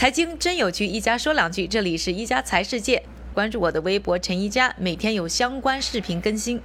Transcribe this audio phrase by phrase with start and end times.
[0.00, 1.68] 财经真有趣，一家说两句。
[1.68, 3.02] 这里是一家财世界，
[3.34, 6.58] 关注我的微博陈一家，每天有相关视频更新。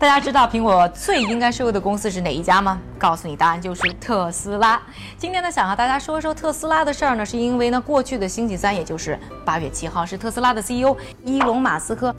[0.00, 2.80] 大家知道苹果最应该收购的公司是哪一家吗？
[2.98, 4.82] 告诉你，答案就是特斯拉。
[5.16, 12.12] 今天呢，想和大家说说特斯拉的事儿呢，是因为呢，过去的星期三，也就是八月七号，是特斯拉的 CEO 伊隆马斯克。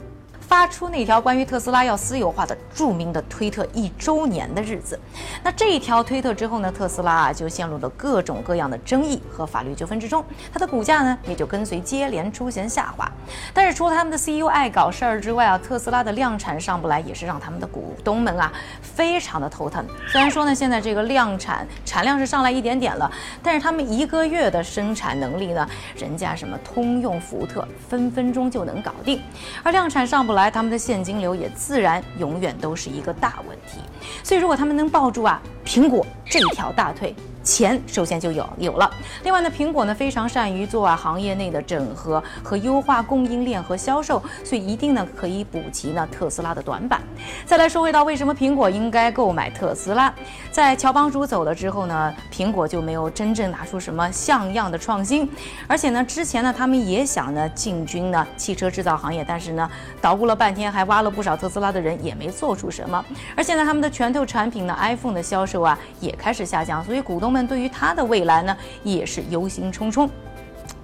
[0.48, 4.98] 发出那条关于特斯拉要私有化的著名的推特一周年的日子，
[5.44, 13.06] 那这一条推特之后呢，特斯拉啊就陷入了各种各样的争议和法律纠纷之中，它的股价呢也就跟随接连出现下滑。
[13.52, 19.84] 但是除了他们的 CEO 爱搞事儿之外啊，特斯拉的量产上不来也是让他们的股东们啊非常的头疼。
[20.06, 23.10] 虽然说呢，现在这个量产产量是上来一点点了，
[23.42, 29.20] 但是他们一个月的生产能力呢，人家什么通用、福特分分钟就能搞定，
[29.62, 30.37] 而量产上不来。
[30.38, 33.80] 来，他们的现金流也自然永远都是一个大问题。
[34.22, 37.14] 所以，如果他们能抱住啊苹果这条大腿。
[37.48, 38.90] 钱首先就有有了，
[39.24, 47.00] 另外呢，苹果呢非常善于做啊行业内的整合和优化供应链和销售，所以一定呢可以补齐呢特斯拉的短板。
[47.46, 50.12] 再来说回到为什么苹果应该购买特斯拉，
[50.52, 55.26] 在乔帮主走了之后呢，苹果就没有真正拿出什么像样的创新，
[55.66, 59.70] 而且呢之前呢他们也想呢进军呢汽车制造行业，但是呢
[60.02, 63.02] 捣鼓了半天还挖了不少特斯拉的人，也没做出什么。
[63.34, 67.37] 而现在他们的拳头产品呢 iPhone 的销售啊也开始下降，所以股东们。
[67.38, 70.10] 但对于他的未来呢，也是忧心忡忡。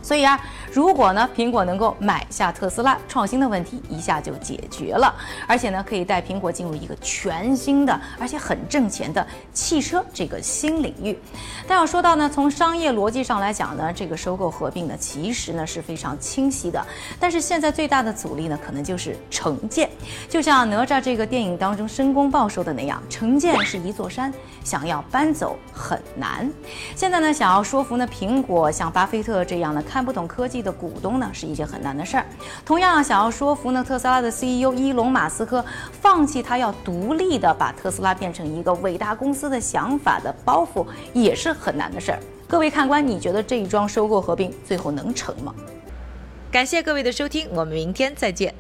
[0.04, 0.38] 所以啊，
[0.70, 5.12] 如果呢苹果能够买下特斯拉，创新的问题一下就解决了，
[5.48, 11.18] 而且呢可以带苹果进入一个全新的而且很挣钱的汽车这个新领域。
[11.66, 16.86] 但要说到呢，从商业逻辑上来讲呢，这个收购合并呢其实呢是非常清晰的。
[17.18, 19.88] 但是现在最大的阻力呢，可能就是城建。
[20.28, 24.30] 就像哪吒这个电影当中申公豹说的那样，城建是一座山，
[24.62, 26.52] 想要搬走很难。
[26.94, 29.82] 现在呢，想要说服呢苹果像巴菲特这样的。
[29.94, 32.26] 看不懂科技的股东呢，是一件很难的事儿。
[32.64, 42.18] 同样，想要说服呢特斯拉的 CEO 伊隆马斯克放弃他要独立的把特斯拉变成一个伟大公司的想法的包袱，也是很难的事儿。
[42.48, 45.54] 各位看官，你觉得这一桩收购合并最后能成吗？
[46.50, 48.52] 感谢各位的收听，我们明天再见。